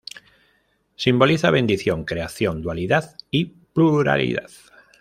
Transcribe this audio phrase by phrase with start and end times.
[0.95, 4.49] Simboliza bendición, creación, dualidad y pluralidad.